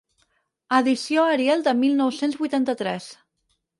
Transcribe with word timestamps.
Edició 0.77 1.25
a 1.25 1.35
Ariel 1.35 1.63
de 1.67 1.75
mil 1.83 1.95
nou-cents 2.01 2.39
vuitanta-tres. 2.43 3.11